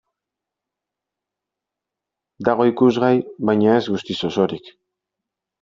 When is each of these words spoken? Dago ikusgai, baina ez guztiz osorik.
Dago 2.49 2.67
ikusgai, 2.71 3.13
baina 3.51 3.79
ez 3.83 3.87
guztiz 3.93 4.21
osorik. 4.31 4.77